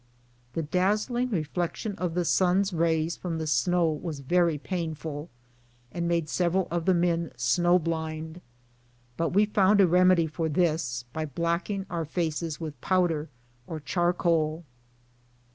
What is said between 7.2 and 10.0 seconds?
snow blind; but we found a